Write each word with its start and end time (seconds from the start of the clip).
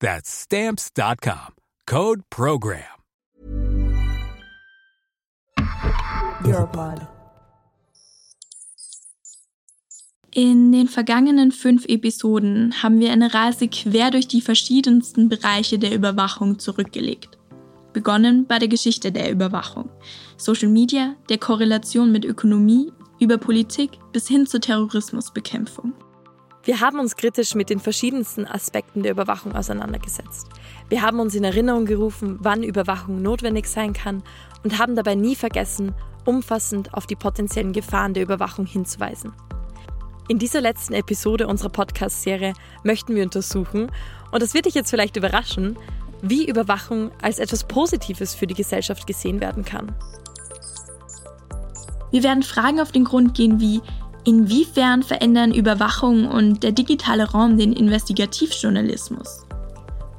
That's 0.00 0.30
stamps.com. 0.42 1.54
Code 1.86 2.22
program. 2.30 2.82
Europod. 6.44 7.00
In 10.32 10.70
den 10.70 10.88
vergangenen 10.88 11.50
fünf 11.50 11.86
Episoden 11.86 12.82
haben 12.82 13.00
wir 13.00 13.10
eine 13.10 13.32
Reise 13.32 13.68
quer 13.68 14.10
durch 14.10 14.28
die 14.28 14.42
verschiedensten 14.42 15.30
Bereiche 15.30 15.78
der 15.78 15.94
Überwachung 15.94 16.58
zurückgelegt. 16.58 17.38
Begonnen 17.94 18.46
bei 18.46 18.58
der 18.58 18.68
Geschichte 18.68 19.10
der 19.10 19.32
Überwachung, 19.32 19.88
Social 20.36 20.68
Media, 20.68 21.16
der 21.30 21.38
Korrelation 21.38 22.12
mit 22.12 22.26
Ökonomie, 22.26 22.92
über 23.18 23.38
Politik 23.38 23.92
bis 24.12 24.28
hin 24.28 24.46
zur 24.46 24.60
Terrorismusbekämpfung. 24.60 25.94
Wir 26.66 26.80
haben 26.80 26.98
uns 26.98 27.14
kritisch 27.14 27.54
mit 27.54 27.70
den 27.70 27.78
verschiedensten 27.78 28.44
Aspekten 28.44 29.04
der 29.04 29.12
Überwachung 29.12 29.54
auseinandergesetzt. 29.54 30.48
Wir 30.88 31.00
haben 31.00 31.20
uns 31.20 31.36
in 31.36 31.44
Erinnerung 31.44 31.86
gerufen, 31.86 32.38
wann 32.40 32.64
Überwachung 32.64 33.22
notwendig 33.22 33.68
sein 33.68 33.92
kann 33.92 34.24
und 34.64 34.76
haben 34.80 34.96
dabei 34.96 35.14
nie 35.14 35.36
vergessen, 35.36 35.94
umfassend 36.24 36.92
auf 36.92 37.06
die 37.06 37.14
potenziellen 37.14 37.72
Gefahren 37.72 38.14
der 38.14 38.24
Überwachung 38.24 38.66
hinzuweisen. 38.66 39.32
In 40.26 40.40
dieser 40.40 40.60
letzten 40.60 40.94
Episode 40.94 41.46
unserer 41.46 41.68
Podcast-Serie 41.68 42.52
möchten 42.82 43.14
wir 43.14 43.22
untersuchen, 43.22 43.92
und 44.32 44.42
das 44.42 44.52
wird 44.52 44.66
dich 44.66 44.74
jetzt 44.74 44.90
vielleicht 44.90 45.16
überraschen, 45.16 45.78
wie 46.20 46.48
Überwachung 46.48 47.12
als 47.22 47.38
etwas 47.38 47.62
Positives 47.62 48.34
für 48.34 48.48
die 48.48 48.54
Gesellschaft 48.54 49.06
gesehen 49.06 49.40
werden 49.40 49.64
kann. 49.64 49.94
Wir 52.10 52.24
werden 52.24 52.42
Fragen 52.42 52.80
auf 52.80 52.90
den 52.90 53.04
Grund 53.04 53.34
gehen 53.34 53.60
wie, 53.60 53.82
Inwiefern 54.26 55.04
verändern 55.04 55.54
Überwachung 55.54 56.26
und 56.26 56.64
der 56.64 56.72
digitale 56.72 57.30
Raum 57.30 57.56
den 57.56 57.72
Investigativjournalismus? 57.72 59.46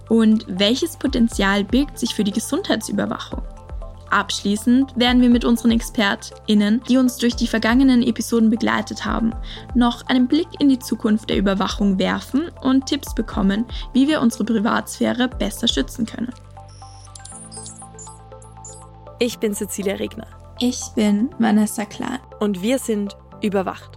Und 0.07 0.45
welches 0.47 0.95
Potenzial 0.95 1.65
birgt 1.65 1.99
sich 1.99 2.15
für 2.15 2.23
die 2.23 2.31
Gesundheitsüberwachung? 2.31 3.41
Abschließend 4.09 4.97
werden 4.97 5.21
wir 5.21 5.29
mit 5.29 5.43
unseren 5.43 5.71
ExpertInnen, 5.71 6.81
die 6.87 6.95
uns 6.95 7.17
durch 7.17 7.35
die 7.35 7.47
vergangenen 7.47 8.01
Episoden 8.01 8.49
begleitet 8.49 9.03
haben, 9.03 9.33
noch 9.75 10.05
einen 10.07 10.29
Blick 10.29 10.47
in 10.59 10.69
die 10.69 10.79
Zukunft 10.79 11.29
der 11.29 11.37
Überwachung 11.37 11.99
werfen 11.99 12.49
und 12.61 12.85
Tipps 12.85 13.13
bekommen, 13.13 13.65
wie 13.91 14.07
wir 14.07 14.21
unsere 14.21 14.45
Privatsphäre 14.45 15.27
besser 15.27 15.67
schützen 15.67 16.05
können. 16.05 16.31
Ich 19.19 19.37
bin 19.39 19.53
Cecilia 19.53 19.95
Regner. 19.95 20.27
Ich 20.61 20.79
bin 20.95 21.29
Vanessa 21.39 21.83
Klein. 21.83 22.19
Und 22.39 22.61
wir 22.61 22.79
sind 22.79 23.17
Überwacht. 23.41 23.96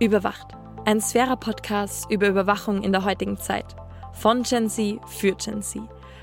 Überwacht. 0.00 0.52
Ein 0.84 1.00
Sphäre-Podcast 1.00 2.08
über 2.08 2.28
Überwachung 2.28 2.84
in 2.84 2.92
der 2.92 3.04
heutigen 3.04 3.36
Zeit. 3.36 3.74
Von 4.12 4.44
Gen 4.44 4.70
Z 4.70 5.00
für 5.08 5.34
Gen 5.34 5.60
Z. 5.60 5.82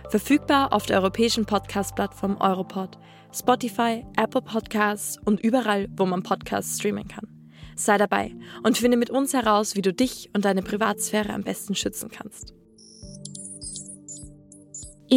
Verfügbar 0.10 0.72
auf 0.72 0.86
der 0.86 1.00
europäischen 1.00 1.46
Podcast-Plattform 1.46 2.38
Europod, 2.40 2.98
Spotify, 3.34 4.06
Apple 4.16 4.42
Podcasts 4.42 5.20
und 5.26 5.42
überall, 5.42 5.90
wo 5.98 6.06
man 6.06 6.24
Podcasts 6.24 6.80
streamen 6.80 7.10
kann. 7.10 7.28
Sei 7.76 7.98
dabei 7.98 8.34
und 8.64 8.78
finde 8.78 8.96
mit 8.96 9.10
uns 9.10 9.34
heraus, 9.34 9.76
wie 9.76 9.82
du 9.82 9.94
dich 9.94 10.30
und 10.34 10.46
deine 10.46 10.62
Privatsphäre 10.62 11.34
am 11.34 11.44
besten 11.44 11.76
schützen 11.76 12.10
kannst. 12.10 12.54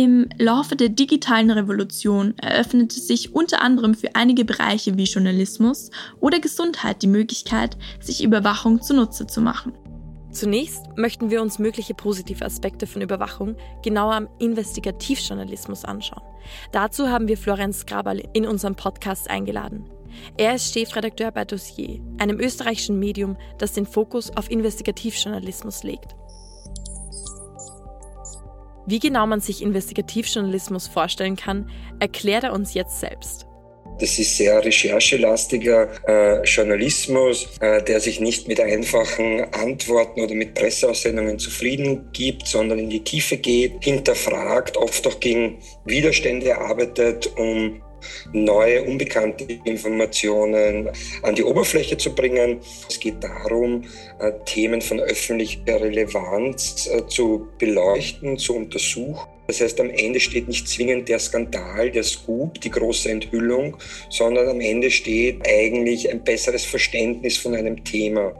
Im 0.00 0.28
Laufe 0.38 0.76
der 0.76 0.90
digitalen 0.90 1.50
Revolution 1.50 2.38
eröffnete 2.38 3.00
sich 3.00 3.34
unter 3.34 3.62
anderem 3.62 3.94
für 3.94 4.14
einige 4.14 4.44
Bereiche 4.44 4.96
wie 4.96 5.02
Journalismus 5.02 5.90
oder 6.20 6.38
Gesundheit 6.38 7.02
die 7.02 7.08
Möglichkeit, 7.08 7.76
sich 7.98 8.22
Überwachung 8.22 8.80
zunutze 8.80 9.26
zu 9.26 9.40
machen. 9.40 9.72
Zunächst 10.30 10.84
möchten 10.96 11.30
wir 11.30 11.42
uns 11.42 11.58
mögliche 11.58 11.94
positive 11.94 12.44
Aspekte 12.44 12.86
von 12.86 13.02
Überwachung 13.02 13.56
genauer 13.82 14.14
am 14.14 14.28
Investigativjournalismus 14.38 15.84
anschauen. 15.84 16.22
Dazu 16.70 17.08
haben 17.08 17.26
wir 17.26 17.36
Florenz 17.36 17.84
Graberl 17.84 18.22
in 18.34 18.46
unseren 18.46 18.76
Podcast 18.76 19.28
eingeladen. 19.28 19.90
Er 20.36 20.54
ist 20.54 20.72
Chefredakteur 20.72 21.32
bei 21.32 21.44
Dossier, 21.44 22.00
einem 22.18 22.38
österreichischen 22.38 23.00
Medium, 23.00 23.36
das 23.58 23.72
den 23.72 23.84
Fokus 23.84 24.30
auf 24.36 24.48
Investigativjournalismus 24.48 25.82
legt. 25.82 26.14
Wie 28.88 29.00
genau 29.00 29.26
man 29.26 29.42
sich 29.42 29.60
Investigativjournalismus 29.60 30.88
vorstellen 30.88 31.36
kann, 31.36 31.70
erklärt 32.00 32.44
er 32.44 32.54
uns 32.54 32.72
jetzt 32.72 33.00
selbst. 33.00 33.46
Das 34.00 34.18
ist 34.18 34.38
sehr 34.38 34.64
recherchelastiger 34.64 35.90
äh, 36.08 36.42
Journalismus, 36.44 37.48
äh, 37.60 37.82
der 37.82 38.00
sich 38.00 38.18
nicht 38.18 38.48
mit 38.48 38.60
einfachen 38.60 39.42
Antworten 39.52 40.22
oder 40.22 40.34
mit 40.34 40.54
Presseaussendungen 40.54 41.38
zufrieden 41.38 42.08
gibt, 42.14 42.46
sondern 42.46 42.78
in 42.78 42.88
die 42.88 43.04
Tiefe 43.04 43.36
geht, 43.36 43.84
hinterfragt, 43.84 44.78
oft 44.78 45.06
auch 45.06 45.20
gegen 45.20 45.58
Widerstände 45.84 46.56
arbeitet, 46.56 47.30
um 47.36 47.82
neue, 48.32 48.82
unbekannte 48.84 49.44
Informationen 49.64 50.90
an 51.22 51.34
die 51.34 51.44
Oberfläche 51.44 51.96
zu 51.96 52.14
bringen. 52.14 52.60
Es 52.88 52.98
geht 53.00 53.22
darum, 53.22 53.84
äh, 54.18 54.32
Themen 54.44 54.80
von 54.80 55.00
öffentlicher 55.00 55.80
Relevanz 55.80 56.88
äh, 56.92 57.06
zu 57.06 57.48
beleuchten, 57.58 58.38
zu 58.38 58.54
untersuchen. 58.56 59.28
Das 59.48 59.62
heißt, 59.62 59.80
am 59.80 59.88
Ende 59.88 60.20
steht 60.20 60.46
nicht 60.46 60.68
zwingend 60.68 61.08
der 61.08 61.18
Skandal, 61.18 61.90
der 61.90 62.04
Scoop, 62.04 62.60
die 62.60 62.70
große 62.70 63.10
Enthüllung, 63.10 63.78
sondern 64.10 64.46
am 64.48 64.60
Ende 64.60 64.90
steht 64.90 65.40
eigentlich 65.48 66.10
ein 66.10 66.22
besseres 66.22 66.66
Verständnis 66.66 67.38
von 67.38 67.54
einem 67.54 67.82
Thema. 67.82 68.34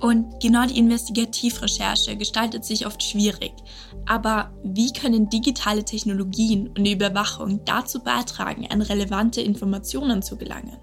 Und 0.00 0.38
genau 0.42 0.66
die 0.66 0.78
Investigativrecherche 0.78 2.16
gestaltet 2.16 2.64
sich 2.64 2.84
oft 2.84 3.02
schwierig. 3.02 3.52
Aber 4.06 4.52
wie 4.62 4.92
können 4.92 5.28
digitale 5.28 5.84
Technologien 5.84 6.68
und 6.68 6.84
die 6.84 6.92
Überwachung 6.92 7.64
dazu 7.64 8.02
beitragen, 8.02 8.66
an 8.70 8.82
relevante 8.82 9.40
Informationen 9.40 10.22
zu 10.22 10.36
gelangen? 10.36 10.76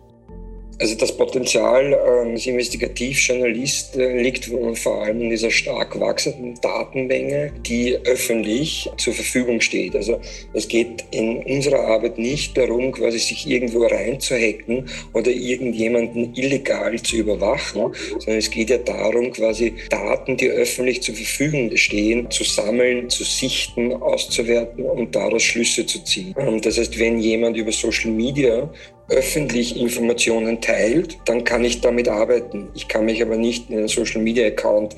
Also 0.82 0.96
das 0.96 1.16
Potenzial 1.16 1.94
ähm, 1.94 2.32
als 2.32 2.48
Investigativjournalist 2.48 3.98
äh, 3.98 4.20
liegt 4.20 4.50
vor 4.74 5.04
allem 5.04 5.22
in 5.22 5.30
dieser 5.30 5.52
stark 5.52 6.00
wachsenden 6.00 6.56
Datenmenge, 6.60 7.54
die 7.68 7.96
öffentlich 8.06 8.90
zur 8.98 9.14
Verfügung 9.14 9.62
steht. 9.62 9.96
Also 9.96 10.20
es 10.54 10.68
geht 10.68 11.06
in 11.12 11.38
unserer 11.44 11.82
Arbeit 11.82 12.18
nicht 12.18 12.58
darum, 12.58 12.92
quasi 12.94 13.20
sich 13.20 13.48
irgendwo 13.48 13.86
reinzuhacken 13.86 14.90
oder 15.14 15.30
irgendjemanden 15.30 16.34
illegal 16.34 17.00
zu 17.00 17.18
überwachen, 17.18 17.94
sondern 18.18 18.38
es 18.38 18.50
geht 18.50 18.72
ja 18.72 18.80
darum, 18.80 19.32
quasi 19.32 19.76
Daten, 19.92 20.36
die 20.36 20.50
öffentlich 20.50 21.04
zur 21.04 21.14
Verfügung 21.14 21.78
stehen, 21.78 22.32
zu 22.32 22.44
sammeln, 22.44 23.08
zu 23.08 23.24
sichten, 23.24 23.94
auszuwerten 23.94 24.86
und 24.86 25.16
daraus 25.16 25.44
Schlüsse 25.44 25.86
zu 25.86 26.04
ziehen. 26.04 26.34
Ähm, 26.40 26.60
das 26.60 26.80
heißt, 26.80 26.98
wenn 26.98 27.20
jemand 27.20 27.56
über 27.56 27.72
Social 27.72 28.10
Media 28.10 28.68
öffentlich 29.10 29.78
Informationen 29.80 30.62
teilt, 30.62 31.18
dann 31.26 31.44
kann 31.44 31.64
ich 31.64 31.82
damit 31.82 32.08
arbeiten. 32.08 32.70
Ich 32.76 32.88
kann 32.88 33.06
mich 33.06 33.22
aber 33.22 33.38
nicht 33.38 33.70
in 33.70 33.78
einen 33.78 33.88
Social 33.88 34.22
Media 34.22 34.48
Account 34.48 34.96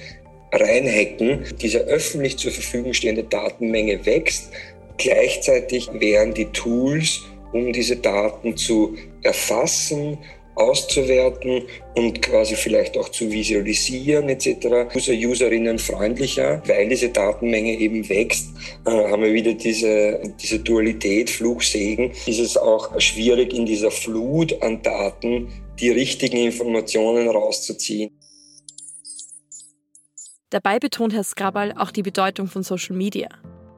reinhacken. 0.52 1.46
Diese 1.62 1.80
öffentlich 1.80 2.38
zur 2.38 2.52
Verfügung 2.52 2.94
stehende 2.94 3.24
Datenmenge 3.24 4.06
wächst. 4.06 4.52
Gleichzeitig 4.98 5.90
wären 5.94 6.34
die 6.34 6.46
Tools, 6.46 7.22
um 7.52 7.74
diese 7.74 7.96
Daten 7.96 8.56
zu 8.56 8.96
erfassen 9.24 10.18
auszuwerten 10.56 11.64
und 11.96 12.22
quasi 12.22 12.56
vielleicht 12.56 12.98
auch 12.98 13.10
zu 13.10 13.32
visualisieren 13.32 14.30
etc. 14.30 14.96
User, 14.96 15.14
Userinnen 15.14 15.80
freundlicher, 15.80 16.62
weil 16.68 16.90
diese 16.90 17.10
Datenmenge 17.10 17.78
eben 17.78 18.08
wächst, 18.10 18.50
äh, 18.86 18.92
haben 18.92 19.24
wir 19.24 19.34
wieder 19.34 19.54
diese, 19.54 20.22
diese 20.42 20.60
Dualität, 20.60 21.30
Fluch, 21.30 21.62
Segen. 21.62 22.12
Ist 22.26 22.40
es 22.40 22.58
auch 22.58 23.00
schwierig 23.00 23.54
in 23.54 23.66
dieser 23.66 23.92
Flut 23.92 24.62
an 24.62 24.82
Daten 24.82 25.48
die 25.80 25.90
richtigen 25.90 26.38
Informationen 26.38 27.28
rauszuziehen. 27.28 28.12
Dabei 30.50 30.78
betont 30.78 31.14
Herr 31.14 31.24
Skrabal 31.24 31.74
auch 31.76 31.92
die 31.92 32.04
Bedeutung 32.04 32.48
von 32.48 32.62
Social 32.62 32.96
Media. 32.96 33.28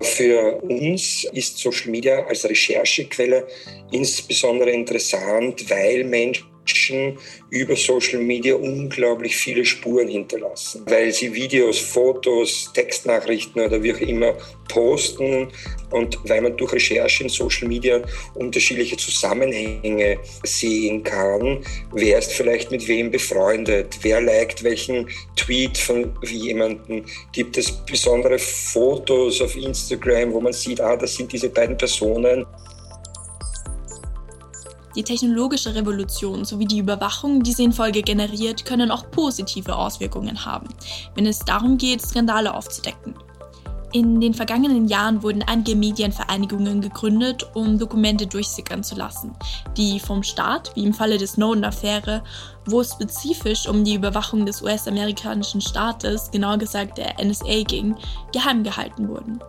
Für 0.02 0.62
uns 0.62 1.24
ist 1.32 1.58
Social 1.58 1.90
Media 1.90 2.26
als 2.26 2.44
Recherchequelle 2.44 3.48
insbesondere 3.92 4.72
interessant, 4.72 5.70
weil 5.70 6.04
Menschen 6.04 6.46
Menschen 6.66 7.18
über 7.52 7.76
Social 7.76 8.20
Media 8.20 8.56
unglaublich 8.56 9.36
viele 9.36 9.64
Spuren 9.64 10.08
hinterlassen, 10.08 10.84
weil 10.88 11.12
sie 11.12 11.34
Videos, 11.34 11.80
Fotos, 11.80 12.72
Textnachrichten 12.74 13.62
oder 13.62 13.82
wie 13.82 13.94
auch 13.94 14.00
immer 14.00 14.34
posten 14.68 15.48
und 15.92 16.18
weil 16.28 16.42
man 16.42 16.58
durch 16.58 16.74
Recherche 16.74 17.24
in 17.24 17.30
Social 17.30 17.68
Media 17.68 18.02
unterschiedliche 18.34 18.98
Zusammenhänge 18.98 20.18
sehen 20.44 21.04
kann. 21.04 21.64
Wer 21.94 22.18
ist 22.18 22.34
vielleicht 22.34 22.72
mit 22.72 22.88
wem 22.88 23.12
befreundet? 23.12 24.00
Wer 24.02 24.22
liked 24.22 24.64
welchen 24.64 25.08
Tweet 25.36 25.78
von 25.78 26.12
jemandem? 26.24 27.06
Gibt 27.32 27.58
es 27.58 27.72
besondere 27.72 28.40
Fotos 28.40 29.40
auf 29.40 29.56
Instagram, 29.56 30.34
wo 30.34 30.42
man 30.42 30.54
sieht, 30.54 30.82
ah, 30.82 30.96
das 30.96 31.16
sind 31.16 31.32
diese 31.32 31.50
beiden 31.50 31.78
Personen? 31.78 32.46
Die 34.96 35.04
technologische 35.04 35.76
Revolution 35.76 36.46
sowie 36.46 36.66
die 36.66 36.80
Überwachung, 36.80 37.44
die 37.44 37.52
sie 37.52 37.66
in 37.66 37.74
Folge 37.74 38.02
generiert, 38.02 38.66
können 38.66 38.92
auch 38.92 39.12
positive 39.12 39.76
Auswirkungen 39.76 40.46
haben, 40.46 40.70
wenn 41.16 41.26
es 41.26 41.40
darum 41.40 41.78
geht, 41.78 42.02
Skandale 42.02 42.54
aufzudecken. 42.54 43.14
In 43.96 44.20
den 44.20 44.34
vergangenen 44.34 44.90
Jahren 44.90 45.24
wurden 45.24 45.42
einige 45.44 45.76
Medienvereinigungen 45.76 46.82
gegründet, 46.82 47.50
um 47.54 47.80
Dokumente 47.80 48.28
durchsickern 48.28 48.84
zu 48.84 48.96
lassen, 48.96 49.34
die 49.78 50.02
vom 50.02 50.22
Staat, 50.22 50.72
wie 50.76 50.84
im 50.84 50.94
Falle 50.94 51.18
der 51.18 51.28
Snowden-Affäre, 51.28 52.22
wo 52.66 52.82
es 52.82 52.92
spezifisch 52.92 53.70
um 53.70 53.86
die 53.86 53.96
Überwachung 53.96 54.46
des 54.46 54.62
US-amerikanischen 54.62 55.62
Staates, 55.62 56.30
genauer 56.32 56.58
gesagt 56.58 56.98
der 56.98 57.16
NSA 57.24 57.64
ging, 57.64 57.96
geheim 58.34 58.64
gehalten 58.64 59.08
wurden. 59.08 59.40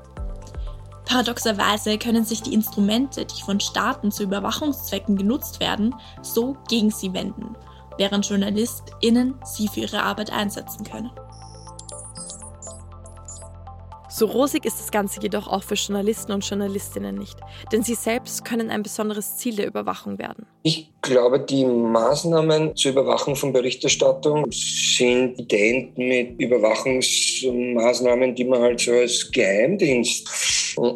Paradoxerweise 1.06 1.98
können 1.98 2.24
sich 2.24 2.42
die 2.42 2.52
Instrumente, 2.52 3.24
die 3.24 3.42
von 3.42 3.60
Staaten 3.60 4.10
zu 4.10 4.24
Überwachungszwecken 4.24 5.16
genutzt 5.16 5.60
werden, 5.60 5.94
so 6.20 6.56
gegen 6.68 6.90
sie 6.90 7.14
wenden, 7.14 7.56
während 7.96 8.28
JournalistInnen 8.28 9.34
sie 9.44 9.68
für 9.68 9.80
ihre 9.80 10.02
Arbeit 10.02 10.32
einsetzen 10.32 10.84
können. 10.84 11.10
So 14.18 14.24
rosig 14.24 14.64
ist 14.64 14.80
das 14.80 14.90
Ganze 14.90 15.20
jedoch 15.20 15.46
auch 15.46 15.62
für 15.62 15.74
Journalisten 15.74 16.32
und 16.32 16.42
Journalistinnen 16.42 17.16
nicht, 17.16 17.36
denn 17.70 17.82
sie 17.82 17.94
selbst 17.94 18.46
können 18.46 18.70
ein 18.70 18.82
besonderes 18.82 19.36
Ziel 19.36 19.56
der 19.56 19.66
Überwachung 19.66 20.18
werden. 20.18 20.46
Ich 20.62 20.90
glaube, 21.02 21.38
die 21.38 21.66
Maßnahmen 21.66 22.74
zur 22.74 22.92
Überwachung 22.92 23.36
von 23.36 23.52
Berichterstattung 23.52 24.46
sind 24.50 25.38
ident 25.38 25.98
mit 25.98 26.40
Überwachungsmaßnahmen, 26.40 28.34
die 28.34 28.44
man 28.44 28.62
halt 28.62 28.80
so 28.80 28.92
als 28.92 29.30
Geheimdienst 29.30 30.26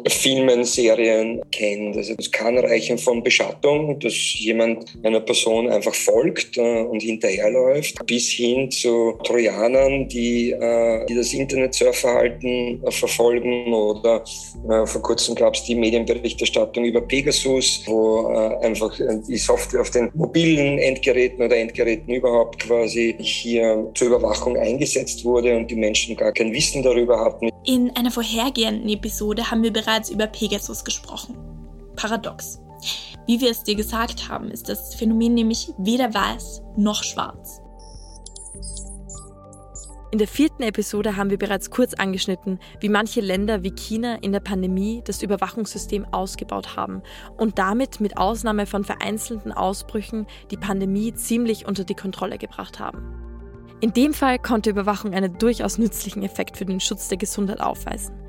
Filmen, 0.07 0.63
Serien 0.63 1.41
kennt. 1.51 1.97
Also 1.97 2.13
es 2.17 2.31
kann 2.31 2.57
reichen 2.57 2.97
von 2.97 3.23
Beschattung, 3.23 3.99
dass 3.99 4.39
jemand 4.39 4.97
einer 5.03 5.19
Person 5.19 5.69
einfach 5.69 5.93
folgt 5.93 6.57
äh, 6.57 6.81
und 6.81 7.01
hinterherläuft, 7.01 8.05
bis 8.05 8.29
hin 8.29 8.69
zu 8.71 9.17
Trojanern, 9.23 10.07
die, 10.07 10.51
äh, 10.51 11.05
die 11.07 11.15
das 11.15 11.33
Internetsurfverhalten 11.33 12.83
äh, 12.83 12.91
verfolgen 12.91 13.73
oder 13.73 14.23
äh, 14.69 14.85
vor 14.85 15.01
kurzem 15.01 15.35
gab 15.35 15.55
es 15.55 15.63
die 15.63 15.75
Medienberichterstattung 15.75 16.85
über 16.85 17.01
Pegasus, 17.01 17.83
wo 17.85 18.27
einfach 18.61 18.97
die 19.27 19.37
Software 19.37 19.81
auf 19.81 19.89
den 19.89 20.09
mobilen 20.13 20.77
Endgeräten 20.79 21.43
oder 21.43 21.57
Endgeräten 21.57 22.13
überhaupt 22.13 22.59
quasi 22.59 23.15
hier 23.19 23.89
zur 23.95 24.07
Überwachung 24.07 24.57
eingesetzt 24.57 25.23
wurde 25.25 25.55
und 25.55 25.69
die 25.69 25.75
Menschen 25.75 26.15
gar 26.15 26.31
kein 26.31 26.51
Wissen 26.53 26.83
darüber 26.83 27.19
hatten. 27.19 27.49
In 27.63 27.91
einer 27.95 28.09
vorhergehenden 28.09 28.89
Episode 28.89 29.51
haben 29.51 29.63
wir 29.73 29.81
bereits 29.81 30.09
über 30.09 30.27
Pegasus 30.27 30.83
gesprochen. 30.83 31.37
Paradox. 31.95 32.59
Wie 33.27 33.39
wir 33.39 33.51
es 33.51 33.63
dir 33.63 33.75
gesagt 33.75 34.29
haben, 34.29 34.49
ist 34.49 34.69
das 34.69 34.95
Phänomen 34.95 35.33
nämlich 35.33 35.71
weder 35.77 36.13
weiß 36.13 36.61
noch 36.77 37.03
schwarz. 37.03 37.61
In 40.11 40.17
der 40.17 40.27
vierten 40.27 40.63
Episode 40.63 41.15
haben 41.15 41.29
wir 41.29 41.37
bereits 41.37 41.69
kurz 41.69 41.93
angeschnitten, 41.93 42.59
wie 42.81 42.89
manche 42.89 43.21
Länder 43.21 43.63
wie 43.63 43.71
China 43.71 44.15
in 44.15 44.33
der 44.33 44.41
Pandemie 44.41 45.01
das 45.05 45.21
Überwachungssystem 45.21 46.05
ausgebaut 46.11 46.75
haben 46.75 47.01
und 47.37 47.57
damit 47.57 48.01
mit 48.01 48.17
Ausnahme 48.17 48.65
von 48.65 48.83
vereinzelten 48.83 49.53
Ausbrüchen 49.53 50.27
die 50.49 50.57
Pandemie 50.57 51.13
ziemlich 51.13 51.65
unter 51.65 51.85
die 51.85 51.95
Kontrolle 51.95 52.37
gebracht 52.37 52.77
haben. 52.77 53.21
In 53.79 53.93
dem 53.93 54.13
Fall 54.13 54.37
konnte 54.37 54.69
Überwachung 54.69 55.13
einen 55.13 55.37
durchaus 55.37 55.77
nützlichen 55.77 56.23
Effekt 56.23 56.57
für 56.57 56.65
den 56.65 56.81
Schutz 56.81 57.07
der 57.07 57.17
Gesundheit 57.17 57.61
aufweisen. 57.61 58.20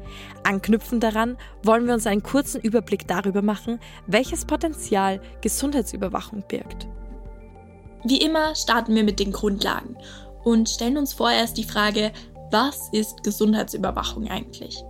Anknüpfend 0.45 1.03
daran 1.03 1.37
wollen 1.63 1.87
wir 1.87 1.95
uns 1.95 2.07
einen 2.07 2.23
kurzen 2.23 2.61
Überblick 2.61 3.07
darüber 3.07 3.43
machen, 3.43 3.79
welches 4.07 4.45
Potenzial 4.45 5.21
Gesundheitsüberwachung 5.41 6.45
birgt. 6.49 6.87
Wie 8.05 8.21
immer 8.21 8.55
starten 8.57 8.95
wir 8.95 9.05
mit 9.05 9.21
den 9.21 9.33
Grundlagen 9.33 9.97
und 10.45 10.69
stellen 10.69 10.97
uns 10.97 11.13
vorerst 11.13 11.57
die 11.57 11.65
Frage, 11.65 12.13
was 12.51 12.89
ist 12.93 13.23
Gesundheitsüberwachung 13.23 14.29
eigentlich? 14.29 14.83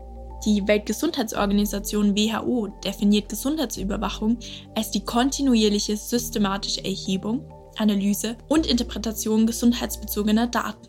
Die 0.44 0.66
Weltgesundheitsorganisation 0.66 2.16
WHO 2.16 2.68
definiert 2.84 3.28
Gesundheitsüberwachung 3.28 4.38
als 4.74 4.90
die 4.90 5.04
kontinuierliche 5.04 5.96
systematische 5.96 6.84
Erhebung, 6.84 7.44
Analyse 7.76 8.36
und 8.48 8.66
Interpretation 8.66 9.46
gesundheitsbezogener 9.46 10.48
Daten. 10.48 10.88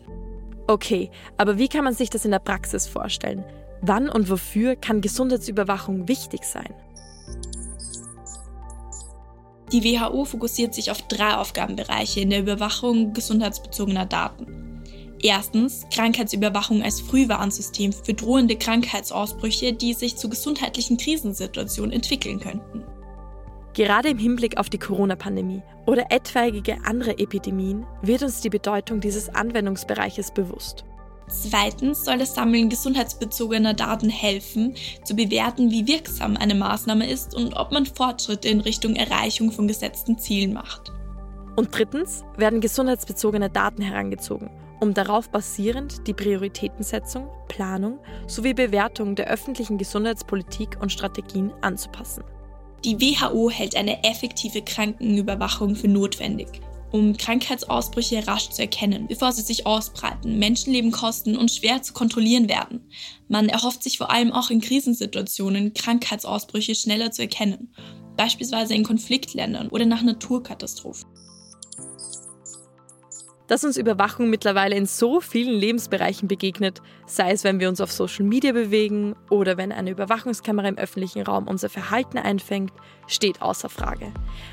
Okay, 0.66 1.10
aber 1.36 1.58
wie 1.58 1.68
kann 1.68 1.84
man 1.84 1.94
sich 1.94 2.10
das 2.10 2.24
in 2.24 2.32
der 2.32 2.38
Praxis 2.38 2.86
vorstellen? 2.86 3.44
Wann 3.86 4.08
und 4.08 4.30
wofür 4.30 4.76
kann 4.76 5.02
Gesundheitsüberwachung 5.02 6.08
wichtig 6.08 6.44
sein? 6.44 6.72
Die 9.72 9.84
WHO 9.84 10.24
fokussiert 10.24 10.74
sich 10.74 10.90
auf 10.90 11.02
drei 11.02 11.34
Aufgabenbereiche 11.34 12.20
in 12.20 12.30
der 12.30 12.40
Überwachung 12.40 13.12
gesundheitsbezogener 13.12 14.06
Daten. 14.06 14.82
Erstens 15.22 15.84
Krankheitsüberwachung 15.92 16.82
als 16.82 17.02
Frühwarnsystem 17.02 17.92
für 17.92 18.14
drohende 18.14 18.56
Krankheitsausbrüche, 18.56 19.74
die 19.74 19.92
sich 19.92 20.16
zu 20.16 20.30
gesundheitlichen 20.30 20.96
Krisensituationen 20.96 21.92
entwickeln 21.92 22.40
könnten. 22.40 22.84
Gerade 23.74 24.08
im 24.08 24.18
Hinblick 24.18 24.56
auf 24.56 24.70
die 24.70 24.78
Corona-Pandemie 24.78 25.62
oder 25.84 26.06
etwaige 26.08 26.78
andere 26.84 27.18
Epidemien 27.18 27.84
wird 28.00 28.22
uns 28.22 28.40
die 28.40 28.50
Bedeutung 28.50 29.00
dieses 29.00 29.28
Anwendungsbereiches 29.28 30.30
bewusst. 30.30 30.86
Zweitens 31.28 32.04
soll 32.04 32.18
das 32.18 32.34
Sammeln 32.34 32.68
gesundheitsbezogener 32.68 33.74
Daten 33.74 34.10
helfen, 34.10 34.74
zu 35.04 35.16
bewerten, 35.16 35.70
wie 35.70 35.86
wirksam 35.86 36.36
eine 36.36 36.54
Maßnahme 36.54 37.08
ist 37.08 37.34
und 37.34 37.54
ob 37.54 37.72
man 37.72 37.86
Fortschritte 37.86 38.48
in 38.48 38.60
Richtung 38.60 38.94
Erreichung 38.94 39.50
von 39.50 39.66
gesetzten 39.66 40.18
Zielen 40.18 40.52
macht. 40.52 40.92
Und 41.56 41.76
drittens 41.76 42.24
werden 42.36 42.60
gesundheitsbezogene 42.60 43.48
Daten 43.48 43.80
herangezogen, 43.80 44.50
um 44.80 44.92
darauf 44.92 45.30
basierend 45.30 46.06
die 46.06 46.14
Prioritätensetzung, 46.14 47.28
Planung 47.48 47.98
sowie 48.26 48.54
Bewertung 48.54 49.14
der 49.14 49.28
öffentlichen 49.28 49.78
Gesundheitspolitik 49.78 50.76
und 50.80 50.92
Strategien 50.92 51.52
anzupassen. 51.62 52.24
Die 52.84 53.00
WHO 53.00 53.48
hält 53.48 53.76
eine 53.76 54.04
effektive 54.04 54.60
Krankenüberwachung 54.62 55.74
für 55.74 55.88
notwendig 55.88 56.60
um 56.94 57.16
Krankheitsausbrüche 57.16 58.24
rasch 58.28 58.50
zu 58.50 58.62
erkennen, 58.62 59.08
bevor 59.08 59.32
sie 59.32 59.42
sich 59.42 59.66
ausbreiten, 59.66 60.38
Menschenleben 60.38 60.92
kosten 60.92 61.36
und 61.36 61.50
schwer 61.50 61.82
zu 61.82 61.92
kontrollieren 61.92 62.48
werden. 62.48 62.88
Man 63.26 63.48
erhofft 63.48 63.82
sich 63.82 63.98
vor 63.98 64.12
allem 64.12 64.30
auch 64.30 64.48
in 64.48 64.60
Krisensituationen, 64.60 65.74
Krankheitsausbrüche 65.74 66.76
schneller 66.76 67.10
zu 67.10 67.22
erkennen, 67.22 67.74
beispielsweise 68.16 68.74
in 68.74 68.84
Konfliktländern 68.84 69.70
oder 69.70 69.86
nach 69.86 70.02
Naturkatastrophen. 70.02 71.08
Dass 73.46 73.62
uns 73.62 73.76
Überwachung 73.76 74.30
mittlerweile 74.30 74.74
in 74.74 74.86
so 74.86 75.20
vielen 75.20 75.52
Lebensbereichen 75.52 76.28
begegnet, 76.28 76.80
sei 77.04 77.32
es 77.32 77.44
wenn 77.44 77.60
wir 77.60 77.68
uns 77.68 77.82
auf 77.82 77.92
Social 77.92 78.24
Media 78.24 78.52
bewegen 78.52 79.14
oder 79.28 79.58
wenn 79.58 79.70
eine 79.70 79.90
Überwachungskamera 79.90 80.68
im 80.68 80.78
öffentlichen 80.78 81.22
Raum 81.22 81.46
unser 81.46 81.68
Verhalten 81.68 82.16
einfängt, 82.16 82.72
steht 83.06 83.42
außer 83.42 83.68
Frage. 83.68 84.12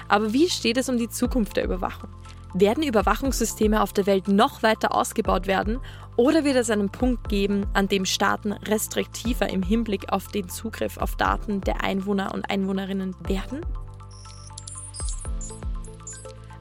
Aber 0.09 0.33
wie 0.33 0.49
steht 0.49 0.77
es 0.77 0.89
um 0.89 0.97
die 0.97 1.07
Zukunft 1.07 1.55
der 1.55 1.63
Überwachung? 1.63 2.09
Werden 2.53 2.83
Überwachungssysteme 2.83 3.81
auf 3.81 3.93
der 3.93 4.07
Welt 4.07 4.27
noch 4.27 4.61
weiter 4.61 4.93
ausgebaut 4.93 5.47
werden 5.47 5.79
oder 6.17 6.43
wird 6.43 6.57
es 6.57 6.69
einen 6.69 6.89
Punkt 6.89 7.29
geben, 7.29 7.65
an 7.73 7.87
dem 7.87 8.03
Staaten 8.03 8.51
restriktiver 8.51 9.49
im 9.49 9.63
Hinblick 9.63 10.11
auf 10.11 10.27
den 10.27 10.49
Zugriff 10.49 10.97
auf 10.97 11.15
Daten 11.15 11.61
der 11.61 11.81
Einwohner 11.81 12.33
und 12.33 12.49
Einwohnerinnen 12.51 13.15
werden? 13.25 13.61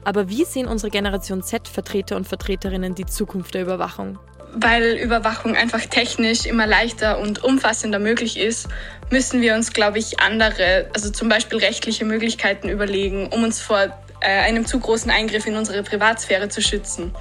Aber 0.03 0.29
wie 0.29 0.45
sehen 0.45 0.67
unsere 0.67 0.89
Generation 0.89 1.43
Z-Vertreter 1.43 2.15
und 2.15 2.27
Vertreterinnen 2.27 2.95
die 2.95 3.05
Zukunft 3.05 3.53
der 3.53 3.61
Überwachung? 3.63 4.17
Weil 4.53 4.97
Überwachung 4.97 5.55
einfach 5.55 5.85
technisch 5.85 6.45
immer 6.45 6.67
leichter 6.67 7.19
und 7.19 7.43
umfassender 7.43 7.99
möglich 7.99 8.37
ist, 8.37 8.67
müssen 9.09 9.41
wir 9.41 9.55
uns, 9.55 9.71
glaube 9.71 9.99
ich, 9.99 10.19
andere, 10.19 10.89
also 10.93 11.09
zum 11.09 11.29
Beispiel 11.29 11.59
rechtliche 11.59 12.03
Möglichkeiten 12.03 12.67
überlegen, 12.67 13.27
um 13.27 13.43
uns 13.43 13.61
vor 13.61 13.79
äh, 14.19 14.27
einem 14.27 14.65
zu 14.65 14.79
großen 14.79 15.09
Eingriff 15.09 15.45
in 15.45 15.55
unsere 15.55 15.83
Privatsphäre 15.83 16.49
zu 16.49 16.61
schützen. 16.61 17.13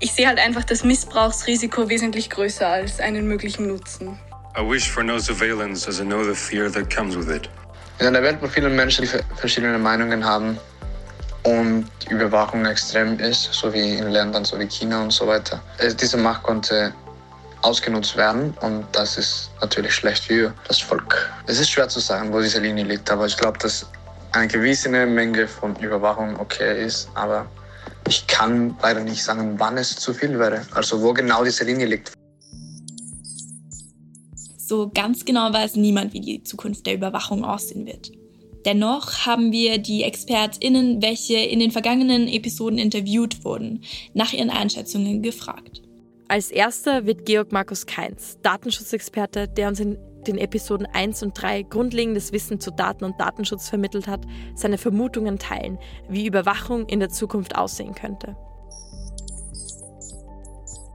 Ich 0.00 0.12
sehe 0.12 0.26
halt 0.26 0.38
einfach 0.38 0.64
das 0.64 0.84
Missbrauchsrisiko 0.84 1.88
wesentlich 1.88 2.30
größer 2.30 2.66
als 2.66 3.00
einen 3.00 3.26
möglichen 3.26 3.66
Nutzen. 3.66 4.18
I 4.56 4.60
wish 4.60 4.90
for 4.90 5.02
no 5.02 5.18
surveillance 5.18 5.88
as 5.88 6.00
I 6.00 6.04
know 6.04 6.22
the 6.22 6.34
fear 6.34 6.70
that 6.70 6.94
comes 6.94 7.16
with 7.16 7.34
it. 7.34 7.48
In 7.98 8.06
einer 8.06 8.22
Welt, 8.22 8.38
wo 8.40 8.46
viele 8.46 8.68
Menschen 8.68 9.08
verschiedene 9.36 9.78
Meinungen 9.78 10.24
haben, 10.24 10.58
und 11.48 11.86
Überwachung 12.10 12.64
extrem 12.66 13.18
ist, 13.18 13.52
so 13.52 13.72
wie 13.72 13.96
in 13.96 14.08
Ländern 14.08 14.44
so 14.44 14.58
wie 14.58 14.66
China 14.66 15.02
und 15.02 15.12
so 15.12 15.26
weiter. 15.26 15.60
Diese 16.00 16.16
Macht 16.16 16.42
konnte 16.42 16.92
ausgenutzt 17.62 18.16
werden 18.16 18.54
und 18.60 18.84
das 18.92 19.16
ist 19.18 19.50
natürlich 19.60 19.94
schlecht 19.94 20.24
für 20.24 20.52
das 20.68 20.78
Volk. 20.78 21.32
Es 21.46 21.58
ist 21.58 21.70
schwer 21.70 21.88
zu 21.88 22.00
sagen, 22.00 22.32
wo 22.32 22.40
diese 22.40 22.60
Linie 22.60 22.84
liegt, 22.84 23.10
aber 23.10 23.26
ich 23.26 23.36
glaube, 23.36 23.58
dass 23.58 23.86
eine 24.32 24.46
gewisse 24.46 24.88
Menge 24.88 25.48
von 25.48 25.74
Überwachung 25.76 26.38
okay 26.38 26.84
ist, 26.84 27.08
aber 27.14 27.46
ich 28.06 28.26
kann 28.26 28.76
leider 28.82 29.00
nicht 29.00 29.22
sagen, 29.22 29.54
wann 29.58 29.76
es 29.76 29.96
zu 29.96 30.14
viel 30.14 30.38
wäre, 30.38 30.62
also 30.74 31.02
wo 31.02 31.12
genau 31.12 31.44
diese 31.44 31.64
Linie 31.64 31.86
liegt. 31.86 32.12
So 34.58 34.90
ganz 34.94 35.24
genau 35.24 35.52
weiß 35.52 35.76
niemand, 35.76 36.12
wie 36.12 36.20
die 36.20 36.42
Zukunft 36.42 36.86
der 36.86 36.94
Überwachung 36.94 37.44
aussehen 37.44 37.86
wird. 37.86 38.12
Dennoch 38.68 39.24
haben 39.24 39.50
wir 39.50 39.78
die 39.78 40.02
ExpertInnen, 40.02 41.00
welche 41.00 41.38
in 41.38 41.58
den 41.58 41.70
vergangenen 41.70 42.28
Episoden 42.28 42.78
interviewt 42.78 43.42
wurden, 43.42 43.82
nach 44.12 44.34
ihren 44.34 44.50
Einschätzungen 44.50 45.22
gefragt. 45.22 45.80
Als 46.28 46.50
erster 46.50 47.06
wird 47.06 47.24
Georg 47.24 47.50
Markus 47.50 47.86
Keins, 47.86 48.36
Datenschutzexperte, 48.42 49.48
der 49.48 49.68
uns 49.68 49.80
in 49.80 49.96
den 50.26 50.36
Episoden 50.36 50.84
1 50.84 51.22
und 51.22 51.32
3 51.40 51.62
grundlegendes 51.62 52.30
Wissen 52.32 52.60
zu 52.60 52.70
Daten 52.70 53.04
und 53.04 53.18
Datenschutz 53.18 53.70
vermittelt 53.70 54.06
hat, 54.06 54.26
seine 54.54 54.76
Vermutungen 54.76 55.38
teilen, 55.38 55.78
wie 56.10 56.26
Überwachung 56.26 56.84
in 56.90 57.00
der 57.00 57.08
Zukunft 57.08 57.56
aussehen 57.56 57.94
könnte. 57.94 58.36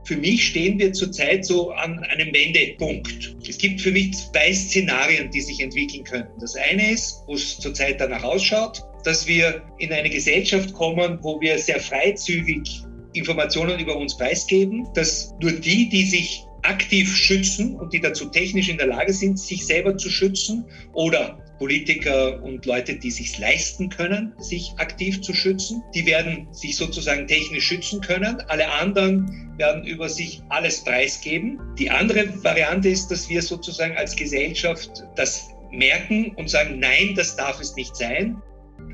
Für 0.04 0.16
mich 0.16 0.48
stehen 0.48 0.78
wir 0.78 0.92
zurzeit 0.92 1.46
so 1.46 1.70
an 1.70 1.98
einem 2.00 2.32
Wendepunkt. 2.32 3.36
Es 3.48 3.56
gibt 3.56 3.80
für 3.80 3.90
mich 3.90 4.14
zwei 4.14 4.52
Szenarien, 4.52 5.30
die 5.30 5.40
sich 5.40 5.60
entwickeln 5.60 6.04
könnten. 6.04 6.38
Das 6.40 6.54
eine 6.56 6.90
ist, 6.90 7.22
wo 7.26 7.34
es 7.34 7.58
zurzeit 7.58 8.00
danach 8.00 8.22
ausschaut, 8.22 8.82
dass 9.04 9.26
wir 9.26 9.62
in 9.78 9.92
eine 9.92 10.10
Gesellschaft 10.10 10.72
kommen, 10.74 11.18
wo 11.22 11.40
wir 11.40 11.58
sehr 11.58 11.80
freizügig 11.80 12.82
Informationen 13.14 13.78
über 13.78 13.96
uns 13.96 14.16
preisgeben, 14.16 14.88
dass 14.94 15.32
nur 15.40 15.52
die, 15.52 15.88
die 15.88 16.04
sich 16.04 16.44
aktiv 16.62 17.14
schützen 17.14 17.76
und 17.76 17.92
die 17.92 18.00
dazu 18.00 18.26
technisch 18.26 18.68
in 18.68 18.76
der 18.76 18.86
Lage 18.86 19.12
sind, 19.12 19.38
sich 19.38 19.64
selber 19.64 19.96
zu 19.96 20.10
schützen 20.10 20.64
oder 20.92 21.38
Politiker 21.58 22.42
und 22.42 22.66
Leute, 22.66 22.96
die 22.96 23.10
sich 23.10 23.38
leisten 23.38 23.88
können, 23.88 24.34
sich 24.38 24.72
aktiv 24.78 25.20
zu 25.22 25.32
schützen. 25.32 25.82
Die 25.94 26.06
werden 26.06 26.48
sich 26.52 26.76
sozusagen 26.76 27.26
technisch 27.26 27.66
schützen 27.66 28.00
können. 28.00 28.40
Alle 28.48 28.70
anderen 28.70 29.54
werden 29.56 29.84
über 29.84 30.08
sich 30.08 30.42
alles 30.48 30.82
preisgeben. 30.82 31.60
Die 31.78 31.90
andere 31.90 32.42
Variante 32.42 32.88
ist, 32.88 33.08
dass 33.08 33.28
wir 33.28 33.40
sozusagen 33.42 33.96
als 33.96 34.16
Gesellschaft 34.16 35.04
das 35.16 35.48
merken 35.70 36.32
und 36.36 36.50
sagen, 36.50 36.78
nein, 36.78 37.14
das 37.14 37.36
darf 37.36 37.60
es 37.60 37.74
nicht 37.76 37.94
sein. 37.96 38.40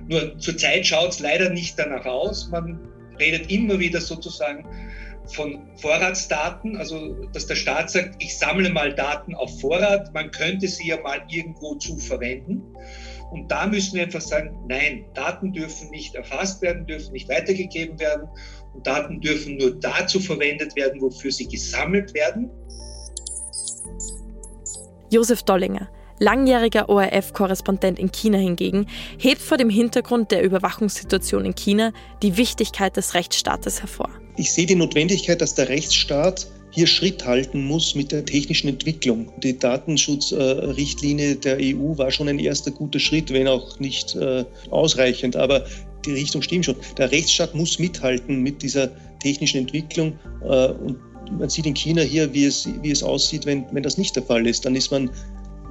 Nur 0.08 0.38
zurzeit 0.38 0.86
schaut 0.86 1.10
es 1.10 1.20
leider 1.20 1.50
nicht 1.50 1.78
danach 1.78 2.04
aus. 2.04 2.48
Man 2.50 2.78
redet 3.18 3.50
immer 3.50 3.78
wieder 3.78 4.00
sozusagen 4.00 4.64
von 5.34 5.68
Vorratsdaten, 5.76 6.76
also 6.76 7.14
dass 7.32 7.46
der 7.46 7.54
Staat 7.54 7.90
sagt, 7.90 8.16
ich 8.18 8.36
sammle 8.36 8.70
mal 8.70 8.94
Daten 8.94 9.34
auf 9.34 9.60
Vorrat, 9.60 10.12
man 10.14 10.30
könnte 10.30 10.68
sie 10.68 10.88
ja 10.88 11.00
mal 11.00 11.22
irgendwo 11.28 11.74
zu 11.76 11.96
verwenden. 11.98 12.62
Und 13.30 13.50
da 13.50 13.66
müssen 13.66 13.94
wir 13.94 14.02
einfach 14.02 14.20
sagen, 14.20 14.56
nein, 14.68 15.04
Daten 15.14 15.52
dürfen 15.52 15.90
nicht 15.90 16.14
erfasst 16.14 16.62
werden, 16.62 16.86
dürfen 16.86 17.12
nicht 17.12 17.28
weitergegeben 17.28 17.98
werden 18.00 18.28
und 18.74 18.86
Daten 18.86 19.20
dürfen 19.20 19.56
nur 19.56 19.78
dazu 19.78 20.18
verwendet 20.18 20.74
werden, 20.74 21.00
wofür 21.00 21.30
sie 21.30 21.46
gesammelt 21.46 22.12
werden. 22.12 22.50
Josef 25.10 25.42
Dollinger, 25.42 25.88
langjähriger 26.18 26.88
ORF-Korrespondent 26.88 27.98
in 27.98 28.12
China 28.12 28.38
hingegen, 28.38 28.86
hebt 29.18 29.40
vor 29.40 29.58
dem 29.58 29.70
Hintergrund 29.70 30.30
der 30.30 30.42
Überwachungssituation 30.42 31.44
in 31.44 31.54
China 31.54 31.92
die 32.22 32.36
Wichtigkeit 32.36 32.96
des 32.96 33.14
Rechtsstaates 33.14 33.80
hervor. 33.80 34.10
Ich 34.36 34.52
sehe 34.52 34.66
die 34.66 34.74
Notwendigkeit, 34.74 35.40
dass 35.40 35.54
der 35.54 35.68
Rechtsstaat 35.68 36.46
hier 36.70 36.86
Schritt 36.86 37.24
halten 37.24 37.64
muss 37.64 37.94
mit 37.94 38.12
der 38.12 38.24
technischen 38.24 38.68
Entwicklung. 38.68 39.32
Die 39.42 39.58
Datenschutzrichtlinie 39.58 41.34
der 41.34 41.58
EU 41.60 41.98
war 41.98 42.10
schon 42.10 42.28
ein 42.28 42.38
erster 42.38 42.70
guter 42.70 43.00
Schritt, 43.00 43.32
wenn 43.32 43.48
auch 43.48 43.78
nicht 43.80 44.14
äh, 44.14 44.44
ausreichend, 44.70 45.34
aber 45.36 45.66
die 46.06 46.12
Richtung 46.12 46.42
stimmt 46.42 46.66
schon. 46.66 46.76
Der 46.96 47.10
Rechtsstaat 47.10 47.54
muss 47.54 47.78
mithalten 47.78 48.42
mit 48.42 48.62
dieser 48.62 48.90
technischen 49.18 49.58
Entwicklung 49.58 50.18
äh, 50.42 50.68
und 50.68 50.96
man 51.38 51.48
sieht 51.48 51.66
in 51.66 51.74
China 51.74 52.02
hier, 52.02 52.32
wie 52.32 52.44
es, 52.44 52.68
wie 52.82 52.90
es 52.90 53.02
aussieht, 53.02 53.46
wenn, 53.46 53.64
wenn 53.72 53.82
das 53.82 53.98
nicht 53.98 54.16
der 54.16 54.22
Fall 54.22 54.46
ist. 54.46 54.64
Dann 54.64 54.74
ist 54.74 54.90
man 54.90 55.10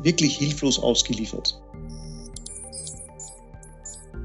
wirklich 0.04 0.38
hilflos 0.38 0.80
ausgeliefert. 0.80 1.60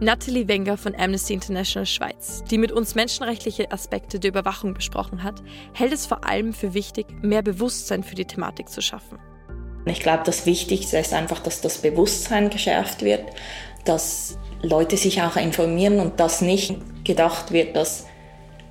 Natalie 0.01 0.49
Wenger 0.49 0.77
von 0.77 0.95
Amnesty 0.97 1.35
International 1.35 1.87
Schweiz, 1.87 2.43
die 2.51 2.59
mit 2.59 2.73
uns 2.73 2.97
menschenrechtliche 2.97 3.71
Aspekte 3.71 4.19
der 4.19 4.31
Überwachung 4.31 4.75
besprochen 4.75 5.23
hat, 5.23 5.43
hält 5.73 5.93
es 5.93 6.05
vor 6.05 6.25
allem 6.25 6.53
für 6.53 6.75
wichtig, 6.75 7.07
mehr 7.23 7.43
Bewusstsein 7.43 8.03
für 8.03 8.17
die 8.17 8.25
Thematik 8.25 8.69
zu 8.69 8.83
schaffen. 8.83 9.19
Ich 9.87 10.01
glaube, 10.01 10.23
das 10.27 10.47
Wichtigste 10.47 10.99
ist 10.99 11.13
einfach, 11.13 11.39
dass 11.41 11.61
das 11.61 11.79
Bewusstsein 11.79 12.51
geschärft 12.51 13.03
wird, 13.03 13.25
dass 13.85 14.37
Leute 14.63 14.97
sich 14.97 15.23
auch 15.23 15.37
informieren 15.37 16.01
und 16.01 16.19
dass 16.19 16.41
nicht 16.41 16.75
gedacht 17.05 17.53
wird, 17.53 17.77
dass 17.77 18.07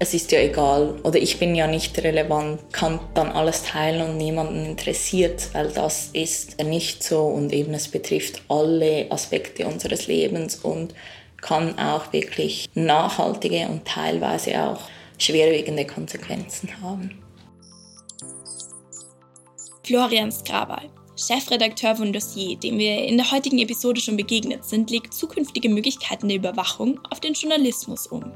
es 0.03 0.13
ist 0.13 0.33
ja 0.33 0.39
egal 0.39 0.99
oder 1.03 1.17
ich 1.17 1.39
bin 1.39 1.55
ja 1.55 1.65
nicht 1.65 1.97
relevant, 1.97 2.59
kann 2.73 2.99
dann 3.13 3.29
alles 3.29 3.63
teilen 3.63 4.01
und 4.01 4.17
niemanden 4.17 4.65
interessiert, 4.65 5.47
weil 5.53 5.69
das 5.69 6.09
ist 6.11 6.61
nicht 6.61 7.03
so 7.03 7.21
und 7.21 7.53
eben 7.53 7.73
es 7.73 7.87
betrifft 7.87 8.41
alle 8.49 9.09
Aspekte 9.09 9.65
unseres 9.65 10.07
Lebens 10.07 10.57
und 10.57 10.93
kann 11.41 11.79
auch 11.79 12.11
wirklich 12.11 12.69
nachhaltige 12.73 13.67
und 13.69 13.85
teilweise 13.85 14.61
auch 14.61 14.81
schwerwiegende 15.17 15.85
Konsequenzen 15.85 16.69
haben. 16.81 17.23
Florian 19.85 20.33
Skrabal, 20.33 20.89
Chefredakteur 21.15 21.95
von 21.95 22.11
Dossier, 22.11 22.57
dem 22.57 22.77
wir 22.77 23.05
in 23.05 23.15
der 23.15 23.31
heutigen 23.31 23.59
Episode 23.59 24.01
schon 24.01 24.17
begegnet 24.17 24.65
sind, 24.65 24.89
legt 24.89 25.13
zukünftige 25.13 25.69
Möglichkeiten 25.69 26.27
der 26.27 26.37
Überwachung 26.37 26.99
auf 27.09 27.21
den 27.21 27.33
Journalismus 27.33 28.07
um. 28.07 28.33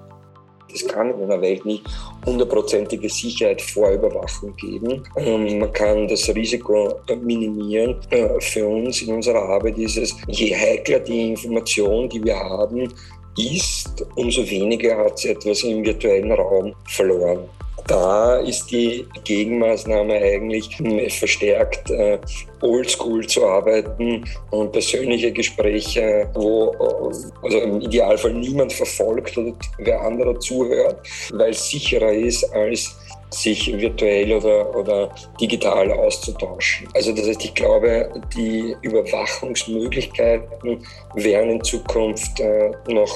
Es 0.73 0.85
kann 0.87 1.11
in 1.11 1.23
einer 1.23 1.41
Welt 1.41 1.65
nie 1.65 1.81
hundertprozentige 2.25 3.09
Sicherheit 3.09 3.61
vor 3.61 3.91
Überwachung 3.91 4.55
geben. 4.57 5.03
Ähm, 5.15 5.59
man 5.59 5.71
kann 5.73 6.07
das 6.07 6.27
Risiko 6.29 6.93
minimieren. 7.21 7.95
Äh, 8.09 8.39
für 8.39 8.67
uns 8.67 9.01
in 9.01 9.15
unserer 9.15 9.41
Arbeit 9.41 9.77
ist 9.77 9.97
es, 9.97 10.15
je 10.27 10.55
heikler 10.55 10.99
die 10.99 11.29
Information, 11.29 12.09
die 12.09 12.23
wir 12.23 12.37
haben, 12.37 12.93
ist, 13.37 14.05
umso 14.15 14.47
weniger 14.49 14.97
hat 14.97 15.19
sie 15.19 15.29
etwas 15.29 15.63
im 15.63 15.85
virtuellen 15.85 16.31
Raum 16.31 16.73
verloren 16.85 17.47
da 17.87 18.37
ist 18.37 18.69
die 18.69 19.07
Gegenmaßnahme 19.23 20.15
eigentlich 20.15 20.77
verstärkt 21.17 21.89
äh, 21.89 22.19
oldschool 22.61 23.25
zu 23.27 23.45
arbeiten 23.45 24.25
und 24.51 24.73
persönliche 24.73 25.31
Gespräche, 25.31 26.29
wo 26.33 26.73
äh, 26.73 27.45
also 27.45 27.59
im 27.59 27.79
Idealfall 27.81 28.33
niemand 28.33 28.73
verfolgt 28.73 29.37
oder 29.37 29.53
wer 29.79 30.01
anderer 30.01 30.37
zuhört, 30.39 31.07
weil 31.31 31.51
es 31.51 31.69
sicherer 31.69 32.11
ist 32.11 32.43
als 32.53 32.97
sich 33.29 33.77
virtuell 33.77 34.33
oder, 34.33 34.75
oder 34.75 35.09
digital 35.39 35.91
auszutauschen. 35.91 36.87
Also 36.93 37.13
das 37.13 37.27
heißt, 37.27 37.43
ich 37.43 37.53
glaube, 37.53 38.09
die 38.35 38.75
Überwachungsmöglichkeiten 38.81 40.85
wären 41.15 41.49
in 41.49 41.63
Zukunft 41.63 42.39
äh, 42.39 42.71
noch 42.87 43.13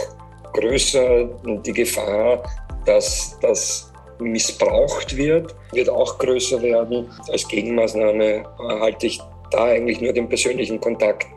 größer. 0.53 1.29
Die 1.65 1.71
Gefahr, 1.71 2.43
dass 2.85 3.37
das 3.41 3.90
missbraucht 4.21 5.15
wird, 5.15 5.55
wird 5.71 5.89
auch 5.89 6.17
größer 6.17 6.61
werden. 6.61 7.09
Als 7.29 7.47
Gegenmaßnahme 7.47 8.43
halte 8.79 9.07
ich 9.07 9.19
da 9.51 9.65
eigentlich 9.65 10.01
nur 10.01 10.13
den 10.13 10.29
persönlichen 10.29 10.79
Kontakt 10.79 11.27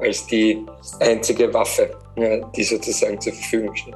als 0.00 0.26
die 0.26 0.64
einzige 1.00 1.52
Waffe, 1.52 1.90
die 2.56 2.62
sozusagen 2.62 3.20
zur 3.20 3.32
Verfügung 3.32 3.74
steht. 3.74 3.94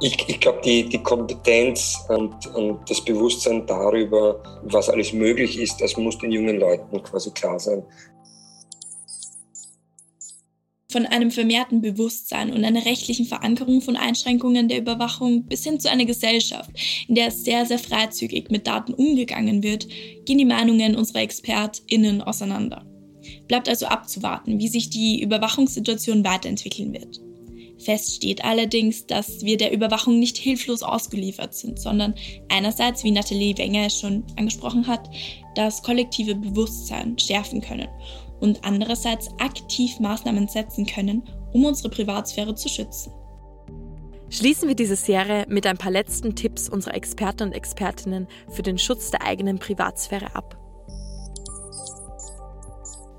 Ich, 0.00 0.28
ich 0.28 0.40
glaube, 0.40 0.60
die, 0.62 0.88
die 0.88 1.02
Kompetenz 1.02 2.04
und, 2.08 2.54
und 2.54 2.78
das 2.88 3.02
Bewusstsein 3.02 3.64
darüber, 3.66 4.42
was 4.64 4.90
alles 4.90 5.12
möglich 5.12 5.58
ist, 5.58 5.80
das 5.80 5.96
muss 5.96 6.18
den 6.18 6.32
jungen 6.32 6.60
Leuten 6.60 7.02
quasi 7.02 7.30
klar 7.30 7.58
sein. 7.58 7.82
Von 10.96 11.04
einem 11.04 11.30
vermehrten 11.30 11.82
Bewusstsein 11.82 12.50
und 12.54 12.64
einer 12.64 12.86
rechtlichen 12.86 13.26
Verankerung 13.26 13.82
von 13.82 13.96
Einschränkungen 13.96 14.66
der 14.66 14.78
Überwachung 14.78 15.44
bis 15.44 15.62
hin 15.62 15.78
zu 15.78 15.90
einer 15.90 16.06
Gesellschaft, 16.06 16.70
in 17.06 17.16
der 17.16 17.30
sehr, 17.30 17.66
sehr 17.66 17.78
freizügig 17.78 18.50
mit 18.50 18.66
Daten 18.66 18.94
umgegangen 18.94 19.62
wird, 19.62 19.86
gehen 20.24 20.38
die 20.38 20.46
Meinungen 20.46 20.96
unserer 20.96 21.20
ExpertInnen 21.20 22.22
auseinander. 22.22 22.86
Bleibt 23.46 23.68
also 23.68 23.84
abzuwarten, 23.84 24.58
wie 24.58 24.68
sich 24.68 24.88
die 24.88 25.20
Überwachungssituation 25.20 26.24
weiterentwickeln 26.24 26.94
wird. 26.94 27.20
Fest 27.76 28.14
steht 28.14 28.42
allerdings, 28.42 29.06
dass 29.06 29.44
wir 29.44 29.58
der 29.58 29.74
Überwachung 29.74 30.18
nicht 30.18 30.38
hilflos 30.38 30.82
ausgeliefert 30.82 31.54
sind, 31.54 31.78
sondern 31.78 32.14
einerseits, 32.48 33.04
wie 33.04 33.10
Nathalie 33.10 33.58
Wenger 33.58 33.90
schon 33.90 34.24
angesprochen 34.36 34.86
hat, 34.86 35.10
das 35.56 35.82
kollektive 35.82 36.36
Bewusstsein 36.36 37.18
schärfen 37.18 37.60
können 37.60 37.88
und 38.40 38.64
andererseits 38.64 39.28
aktiv 39.38 39.98
Maßnahmen 40.00 40.48
setzen 40.48 40.86
können, 40.86 41.22
um 41.52 41.64
unsere 41.64 41.90
Privatsphäre 41.90 42.54
zu 42.54 42.68
schützen. 42.68 43.12
Schließen 44.28 44.68
wir 44.68 44.74
diese 44.74 44.96
Serie 44.96 45.46
mit 45.48 45.66
ein 45.66 45.78
paar 45.78 45.92
letzten 45.92 46.34
Tipps 46.34 46.68
unserer 46.68 46.94
Experten 46.94 47.44
und 47.44 47.52
Expertinnen 47.52 48.26
für 48.50 48.62
den 48.62 48.76
Schutz 48.76 49.10
der 49.10 49.22
eigenen 49.22 49.58
Privatsphäre 49.58 50.34
ab. 50.34 50.58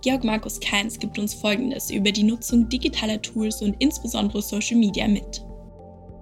Georg 0.04 0.24
Markus 0.24 0.60
Keins 0.60 1.00
gibt 1.00 1.18
uns 1.18 1.34
Folgendes 1.34 1.90
über 1.90 2.12
die 2.12 2.24
Nutzung 2.24 2.70
digitaler 2.70 3.22
Tools 3.22 3.62
und 3.62 3.76
insbesondere 3.80 4.42
Social 4.42 4.78
Media 4.78 5.08
mit. 5.08 5.44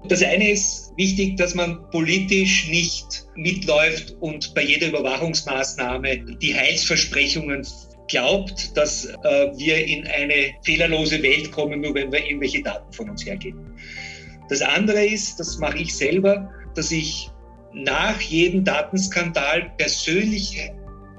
Das 0.08 0.22
eine 0.22 0.52
ist 0.52 0.94
wichtig, 0.98 1.38
dass 1.38 1.56
man 1.56 1.90
politisch 1.90 2.68
nicht 2.70 3.26
mitläuft 3.36 4.16
und 4.20 4.54
bei 4.54 4.64
jeder 4.64 4.90
Überwachungsmaßnahme 4.90 6.38
die 6.42 6.54
Heilsversprechungen 6.54 7.66
glaubt, 8.08 8.76
dass 8.78 9.06
äh, 9.06 9.48
wir 9.56 9.86
in 9.86 10.06
eine 10.08 10.54
fehlerlose 10.64 11.22
Welt 11.24 11.52
kommen, 11.52 11.82
nur 11.82 11.96
wenn 11.96 12.12
wir 12.12 12.24
irgendwelche 12.24 12.62
Daten 12.62 12.92
von 12.94 13.10
uns 13.10 13.26
hergeben. 13.26 13.76
Das 14.50 14.62
andere 14.62 15.04
ist, 15.06 15.40
das 15.40 15.58
mache 15.58 15.80
ich 15.80 15.96
selber, 15.96 16.52
dass 16.76 16.92
ich 16.92 17.30
nach 17.74 18.20
jedem 18.22 18.64
Datenskandal 18.64 19.72
persönlich 19.78 20.72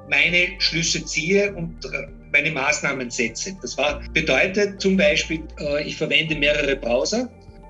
meine 0.09 0.49
Schlüsse 0.59 1.05
ziehe 1.05 1.55
und 1.55 1.85
äh, 1.85 2.07
meine 2.33 2.51
Maßnahmen 2.51 3.11
setze. 3.11 3.57
Das 3.61 3.77
war, 3.77 4.01
bedeutet 4.13 4.81
zum 4.81 4.97
Beispiel, 4.97 5.43
äh, 5.61 5.87
ich 5.87 5.97
verwende 5.97 6.37
mehrere 6.37 6.77
Browser 6.77 7.29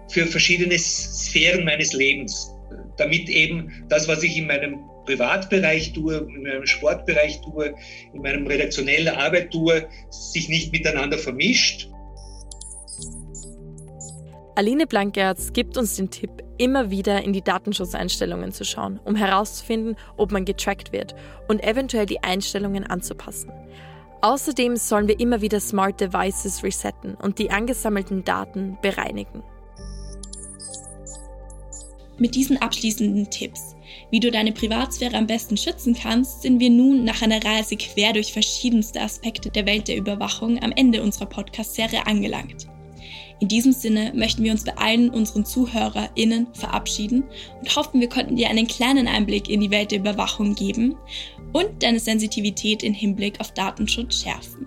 für 0.09 0.27
verschiedene 0.27 0.79
Sphären 0.79 1.65
meines 1.65 1.93
Lebens, 1.93 2.53
damit 2.97 3.29
eben 3.29 3.85
das, 3.89 4.07
was 4.09 4.23
ich 4.23 4.37
in 4.37 4.47
meinem 4.47 4.79
Privatbereich 5.07 5.93
tue, 5.93 6.17
in 6.17 6.43
meinem 6.43 6.67
Sportbereich 6.67 7.41
tue, 7.41 7.75
in 8.13 8.23
meinem 8.23 8.47
redaktionellen 8.47 9.15
Arbeit 9.15 9.53
tue, 9.53 9.89
sich 10.11 10.49
nicht 10.49 10.73
miteinander 10.73 11.19
vermischt. 11.19 11.89
Aline 14.57 14.87
Blankertz 14.87 15.53
gibt 15.53 15.77
uns 15.77 15.97
den 15.97 16.11
Tipp, 16.11 16.31
immer 16.57 16.91
wieder 16.91 17.23
in 17.23 17.35
die 17.35 17.43
Datenschutzeinstellungen 17.43 18.53
zu 18.53 18.65
schauen, 18.65 18.99
um 19.05 19.15
herauszufinden, 19.15 19.97
ob 20.17 20.33
man 20.33 20.47
getrackt 20.47 20.93
wird 20.93 21.15
und 21.47 21.63
eventuell 21.63 22.07
die 22.07 22.23
Einstellungen 22.23 22.85
anzupassen. 22.85 23.53
Außerdem 24.23 24.77
sollen 24.77 25.09
wir 25.09 25.21
immer 25.21 25.43
wieder 25.43 25.61
Smart 25.61 26.01
Devices 26.01 26.65
resetten 26.65 27.15
und 27.17 27.39
die 27.39 27.51
angesammelten 27.51 28.25
Daten 28.25 28.79
bereinigen. 28.81 29.43
Mit 32.19 32.35
diesen 32.35 32.57
abschließenden 32.57 33.31
Tipps, 33.31 33.76
wie 34.11 34.21
du 34.21 34.31
deine 34.31 34.53
Privatsphäre 34.53 35.17
am 35.17 35.27
besten 35.27 35.57
schützen 35.57 35.95
kannst, 35.95 36.43
sind 36.43 36.61
wir 36.61 36.71
nun 36.71 37.05
nach 37.05 37.23
einer 37.23 37.45
Reise 37.45 37.77
quer 37.77 38.13
durch 38.13 38.33
verschiedenste 38.33 39.01
Aspekte 39.01 39.51
der 39.51 39.67
Welt 39.67 39.89
der 39.89 39.97
Überwachung 39.97 40.63
am 40.63 40.73
Ende 40.73 41.03
unserer 41.03 41.27
Podcast-Serie 41.27 42.07
angelangt. 42.07 42.67
In 43.39 43.49
diesem 43.49 43.73
Sinne 43.73 44.13
möchten 44.15 44.43
wir 44.45 44.53
uns 44.53 44.65
bei 44.65 44.77
allen 44.79 45.11
unseren 45.11 45.45
ZuhörerInnen 45.45 46.49
verabschieden 46.55 47.25
und 47.61 47.77
hoffen, 47.77 48.01
wir 48.01 48.09
konnten 48.09 48.37
dir 48.37 48.49
einen 48.49 48.67
kleinen 48.67 49.09
Einblick 49.09 49.51
in 49.51 49.61
die 49.61 49.71
Welt 49.71 49.91
der 49.91 49.99
Überwachung 49.99 50.55
geben 50.55 50.97
und 51.53 51.83
deine 51.83 52.01
Sensitivität 52.01 52.83
im 52.83 52.95
Hinblick 52.95 53.41
auf 53.41 53.53
Datenschutz 53.53 54.23
schärfen. 54.23 54.67